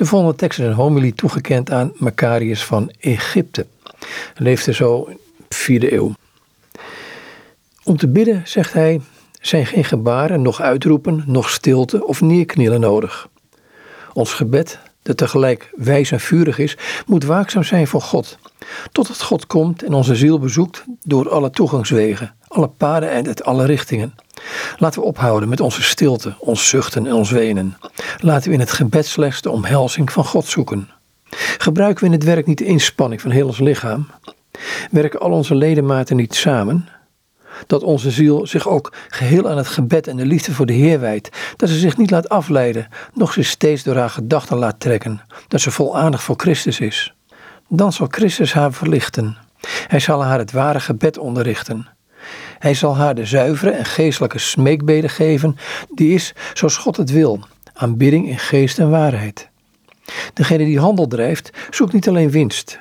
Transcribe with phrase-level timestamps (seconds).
[0.00, 3.66] De volgende tekst is een homilie toegekend aan Macarius van Egypte.
[3.98, 6.12] Hij leefde zo in de vierde eeuw.
[7.84, 9.00] Om te bidden, zegt hij,
[9.40, 13.28] zijn geen gebaren, nog uitroepen, nog stilte of neerknielen nodig.
[14.12, 16.76] Ons gebed, dat tegelijk wijs en vurig is,
[17.06, 18.38] moet waakzaam zijn voor God.
[18.92, 23.66] Totdat God komt en onze ziel bezoekt door alle toegangswegen, alle paden en uit alle
[23.66, 24.14] richtingen.
[24.78, 27.76] Laten we ophouden met onze stilte, ons zuchten en ons wenen.
[28.18, 30.88] Laten we in het gebed slechts de omhelzing van God zoeken.
[31.58, 34.08] Gebruiken we in het werk niet de inspanning van heel ons lichaam?
[34.90, 36.88] Werken al onze ledematen niet samen?
[37.66, 41.00] Dat onze ziel zich ook geheel aan het gebed en de liefde voor de Heer
[41.00, 41.28] wijdt.
[41.56, 45.20] Dat ze zich niet laat afleiden, nog zich steeds door haar gedachten laat trekken.
[45.48, 47.14] Dat ze vol aandacht voor Christus is.
[47.68, 49.36] Dan zal Christus haar verlichten.
[49.86, 51.88] Hij zal haar het ware gebed onderrichten.
[52.58, 55.56] Hij zal haar de zuivere en geestelijke smeekbeden geven,
[55.94, 57.40] die is zoals God het wil,
[57.72, 59.48] aanbidding in geest en waarheid.
[60.34, 62.78] Degene die handel drijft, zoekt niet alleen winst.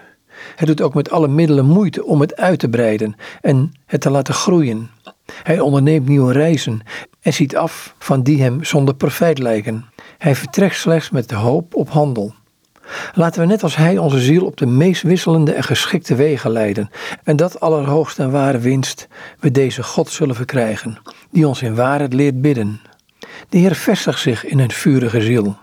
[0.55, 4.09] Hij doet ook met alle middelen moeite om het uit te breiden en het te
[4.09, 4.90] laten groeien.
[5.43, 6.81] Hij onderneemt nieuwe reizen
[7.21, 9.85] en ziet af van die hem zonder profijt lijken.
[10.18, 12.34] Hij vertrekt slechts met de hoop op handel.
[13.14, 16.90] Laten we net als Hij onze ziel op de meest wisselende en geschikte wegen leiden,
[17.24, 19.08] en dat allerhoogste en ware winst
[19.40, 20.98] we deze God zullen verkrijgen,
[21.32, 22.82] die ons in waarheid leert bidden.
[23.50, 25.58] De Heer vestigt zich in een vurige ziel.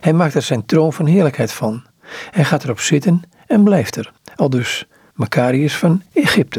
[0.00, 1.82] Hij maakt er zijn troon van heerlijkheid van.
[2.30, 4.12] Hij gaat erop zitten en blijft er.
[4.36, 6.56] Al dus Macarius van Egypte.